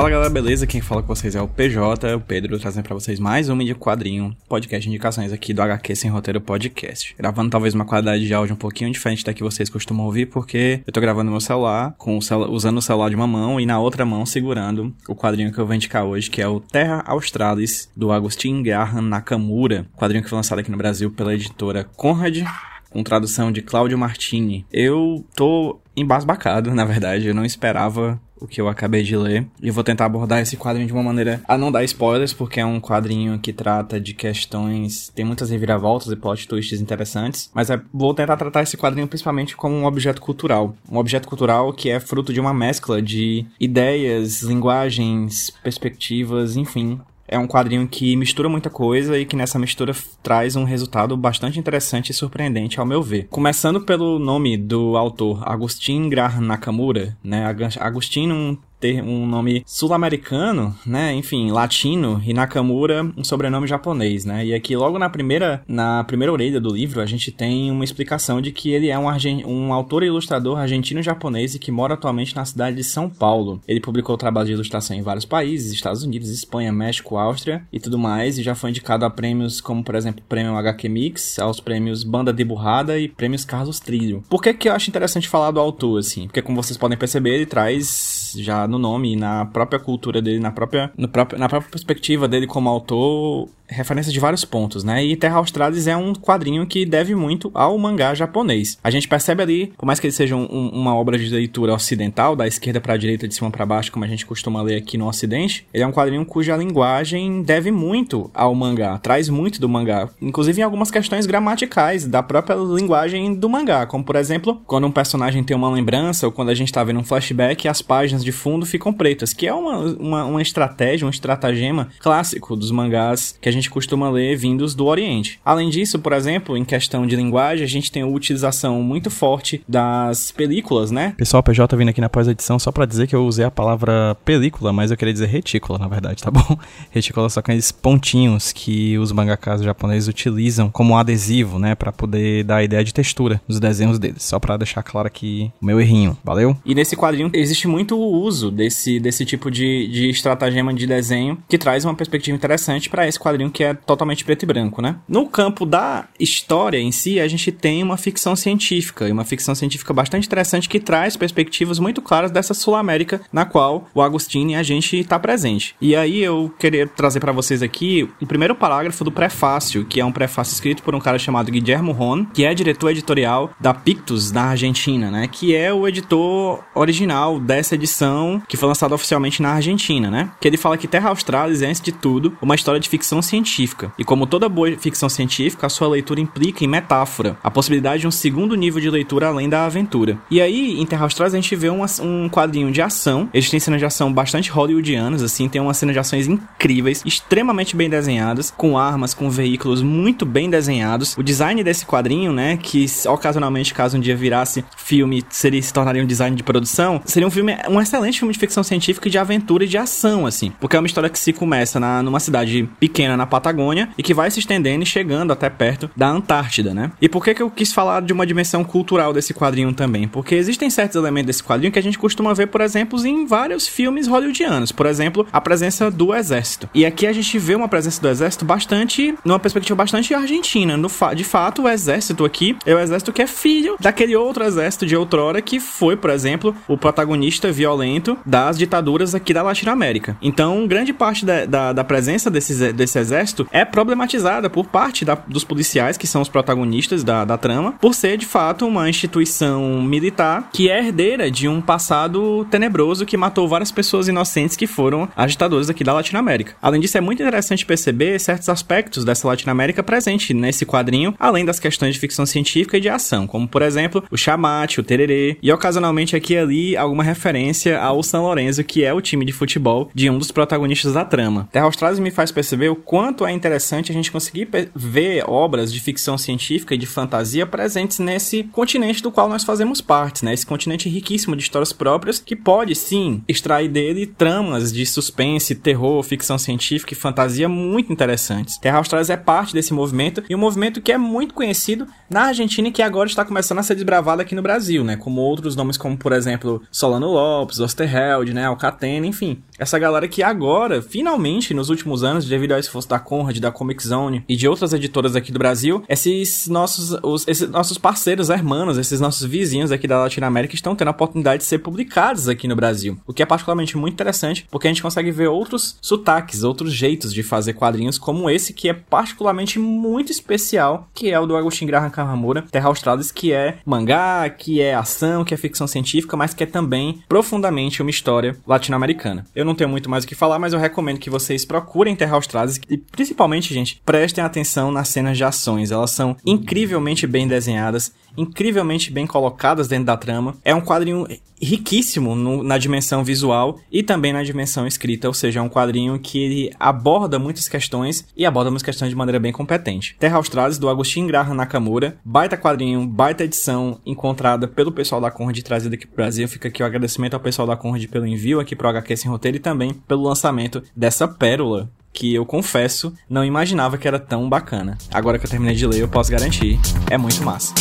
[0.00, 0.66] Fala galera, beleza?
[0.66, 3.74] Quem fala com vocês é o PJ, o Pedro, trazendo para vocês mais uma de
[3.74, 7.14] quadrinho, podcast de indicações aqui do HQ Sem Roteiro Podcast.
[7.18, 10.80] Gravando talvez uma qualidade de áudio um pouquinho diferente da que vocês costumam ouvir, porque
[10.86, 13.78] eu tô gravando meu celular, com o usando o celular de uma mão e na
[13.78, 17.90] outra mão segurando o quadrinho que eu vou indicar hoje, que é o Terra Australis,
[17.94, 19.84] do Agustin Graham Nakamura.
[19.98, 22.42] Quadrinho que foi lançado aqui no Brasil pela editora Conrad,
[22.88, 24.64] com tradução de Cláudio Martini.
[24.72, 29.46] Eu tô embasbacado, na verdade, eu não esperava o que eu acabei de ler.
[29.62, 32.64] E vou tentar abordar esse quadrinho de uma maneira a não dar spoilers, porque é
[32.64, 35.10] um quadrinho que trata de questões.
[35.14, 37.50] tem muitas reviravoltas e plot twists interessantes.
[37.54, 40.74] Mas é, vou tentar tratar esse quadrinho principalmente como um objeto cultural.
[40.90, 47.38] Um objeto cultural que é fruto de uma mescla de ideias, linguagens, perspectivas, enfim, é
[47.38, 52.10] um quadrinho que mistura muita coisa e que nessa mistura traz um resultado bastante interessante
[52.10, 53.28] e surpreendente ao meu ver.
[53.30, 57.44] Começando pelo nome do autor, Agustin Graham Nakamura, né?
[57.78, 61.12] Agustin, um ter um nome sul-americano, né?
[61.14, 64.46] Enfim, latino e Nakamura um sobrenome japonês, né?
[64.46, 68.40] E aqui logo na primeira na primeira orelha do livro a gente tem uma explicação
[68.40, 69.06] de que ele é um,
[69.46, 73.60] um autor e ilustrador argentino-japonês e que mora atualmente na cidade de São Paulo.
[73.68, 77.98] Ele publicou trabalhos de ilustração em vários países, Estados Unidos, Espanha, México, Áustria e tudo
[77.98, 81.60] mais, e já foi indicado a prêmios como, por exemplo, o Prêmio HQ Mix, aos
[81.60, 84.24] prêmios Banda de Burrada e prêmios Carlos Trilho.
[84.28, 86.26] Por que que eu acho interessante falar do autor assim?
[86.26, 90.50] Porque como vocês podem perceber, ele traz já no nome na própria cultura dele, na
[90.50, 95.04] própria, no próprio, na própria perspectiva dele como autor, referência de vários pontos, né?
[95.04, 98.78] E Terra Australis é um quadrinho que deve muito ao mangá japonês.
[98.82, 102.36] A gente percebe ali, por mais que ele seja um, uma obra de leitura ocidental,
[102.36, 104.98] da esquerda para a direita, de cima para baixo, como a gente costuma ler aqui
[104.98, 109.68] no ocidente, ele é um quadrinho cuja linguagem deve muito ao mangá, traz muito do
[109.68, 114.86] mangá, inclusive em algumas questões gramaticais da própria linguagem do mangá, como por exemplo, quando
[114.86, 118.24] um personagem tem uma lembrança ou quando a gente tá vendo um flashback, as páginas
[118.24, 123.36] de fundo ficam pretas, que é uma, uma, uma estratégia, um estratagema clássico dos mangás
[123.40, 125.38] que a gente gente costuma ler vindos do Oriente.
[125.44, 129.62] Além disso, por exemplo, em questão de linguagem, a gente tem a utilização muito forte
[129.68, 131.14] das películas, né?
[131.16, 134.72] Pessoal, PJ vindo aqui na pós-edição só para dizer que eu usei a palavra película,
[134.72, 136.58] mas eu queria dizer retícula, na verdade, tá bom?
[136.90, 142.44] Retícula só com aqueles pontinhos que os mangakas japoneses utilizam como adesivo, né, para poder
[142.44, 144.22] dar a ideia de textura nos desenhos deles.
[144.22, 146.56] Só para deixar claro aqui o meu errinho, valeu?
[146.64, 151.58] E nesse quadrinho existe muito uso desse, desse tipo de, de estratagema de desenho que
[151.58, 154.96] traz uma perspectiva interessante para esse quadrinho que é totalmente preto e branco, né?
[155.08, 159.54] No campo da história em si, a gente tem uma ficção científica, e uma ficção
[159.54, 164.54] científica bastante interessante que traz perspectivas muito claras dessa Sul-América na qual o Agostinho e
[164.54, 165.74] a gente está presente.
[165.80, 170.04] E aí eu queria trazer para vocês aqui o primeiro parágrafo do prefácio, que é
[170.04, 174.30] um prefácio escrito por um cara chamado Guillermo Ron, que é diretor editorial da Pictus
[174.30, 175.28] na Argentina, né?
[175.30, 180.30] Que é o editor original dessa edição que foi lançada oficialmente na Argentina, né?
[180.40, 183.39] Que ele fala que Terra Australis é, antes de tudo, uma história de ficção científica
[183.40, 183.92] científica.
[183.98, 188.06] E como toda boa ficção científica, a sua leitura implica em metáfora, a possibilidade de
[188.06, 190.18] um segundo nível de leitura além da aventura.
[190.30, 193.28] E aí, em Terra Austrais, a gente vê um, um quadrinho de ação.
[193.32, 197.74] Eles têm cenas de ação bastante hollywoodianas, assim, tem umas cenas de ações incríveis, extremamente
[197.74, 201.16] bem desenhadas, com armas, com veículos muito bem desenhados.
[201.16, 206.02] O design desse quadrinho, né, que ocasionalmente, caso um dia virasse filme, seria, se tornaria
[206.02, 209.64] um design de produção, seria um filme, um excelente filme de ficção científica de aventura
[209.64, 210.52] e de ação, assim.
[210.60, 214.14] Porque é uma história que se começa na, numa cidade pequena na Patagônia e que
[214.14, 216.90] vai se estendendo e chegando até perto da Antártida, né?
[217.00, 220.08] E por que, que eu quis falar de uma dimensão cultural desse quadrinho também?
[220.08, 223.68] Porque existem certos elementos desse quadrinho que a gente costuma ver, por exemplo, em vários
[223.68, 224.72] filmes hollywoodianos.
[224.72, 226.68] Por exemplo, a presença do exército.
[226.74, 230.76] E aqui a gente vê uma presença do exército bastante, numa perspectiva bastante argentina.
[230.76, 234.44] No fa de fato, o exército aqui é o exército que é filho daquele outro
[234.44, 240.16] exército de outrora que foi, por exemplo, o protagonista violento das ditaduras aqui da Latinoamérica.
[240.22, 245.04] Então, grande parte da, da, da presença desse, desse exército exército é problematizada por parte
[245.04, 248.88] da, dos policiais, que são os protagonistas da, da trama, por ser de fato uma
[248.88, 254.66] instituição militar que é herdeira de um passado tenebroso que matou várias pessoas inocentes que
[254.66, 256.54] foram agitadores aqui da Latinoamérica.
[256.62, 261.58] Além disso, é muito interessante perceber certos aspectos dessa Latinoamérica presente nesse quadrinho, além das
[261.58, 265.52] questões de ficção científica e de ação, como por exemplo o chamate, o tererê, e
[265.52, 269.90] ocasionalmente aqui e ali alguma referência ao São Lourenço, que é o time de futebol
[269.94, 271.48] de um dos protagonistas da trama.
[271.52, 275.72] Terra Australis me faz perceber o quanto quanto é interessante a gente conseguir ver obras
[275.72, 280.34] de ficção científica e de fantasia presentes nesse continente do qual nós fazemos parte, né?
[280.34, 286.02] Esse continente riquíssimo de histórias próprias que pode sim extrair dele tramas de suspense, terror,
[286.02, 288.58] ficção científica e fantasia muito interessantes.
[288.58, 292.68] Terra Australis é parte desse movimento e um movimento que é muito conhecido na Argentina
[292.68, 294.96] e que agora está começando a ser desbravado aqui no Brasil, né?
[294.96, 298.44] Como outros nomes como, por exemplo, Solano Lopes, Osterheld, né?
[298.44, 299.42] Alcatena, enfim.
[299.58, 303.86] Essa galera que agora, finalmente, nos últimos anos, devido a esforço da Conrad, da Comic
[303.86, 308.76] Zone e de outras editoras aqui do Brasil, esses nossos, os, esses nossos parceiros, hermanos,
[308.76, 312.56] esses nossos vizinhos aqui da Latinoamérica estão tendo a oportunidade de ser publicados aqui no
[312.56, 312.98] Brasil.
[313.06, 317.14] O que é particularmente muito interessante, porque a gente consegue ver outros sotaques, outros jeitos
[317.14, 321.66] de fazer quadrinhos, como esse que é particularmente muito especial, que é o do Agustin
[321.66, 326.34] Graham Karamura, Terra Australis, que é mangá, que é ação, que é ficção científica, mas
[326.34, 329.26] que é também profundamente uma história latino-americana.
[329.34, 332.16] Eu não tenho muito mais o que falar, mas eu recomendo que vocês procurem Terra
[332.16, 335.70] Australis e principalmente, gente, prestem atenção nas cenas de ações.
[335.70, 340.36] Elas são incrivelmente bem desenhadas incrivelmente bem colocadas dentro da trama.
[340.44, 341.06] É um quadrinho
[341.40, 345.98] riquíssimo no, na dimensão visual e também na dimensão escrita, ou seja, é um quadrinho
[345.98, 349.96] que aborda muitas questões e aborda muitas questões de maneira bem competente.
[349.98, 355.38] Terra Australis, do Agostinho Graham Nakamura, baita quadrinho, baita edição encontrada pelo pessoal da Conrad
[355.40, 356.28] trazida aqui pro Brasil.
[356.28, 359.38] Fica aqui o agradecimento ao pessoal da Conrad pelo envio aqui pro HQ Sem Roteiro
[359.38, 364.78] e também pelo lançamento dessa pérola que eu confesso não imaginava que era tão bacana.
[364.92, 366.58] Agora que eu terminei de ler, eu posso garantir,
[366.90, 367.52] é muito massa.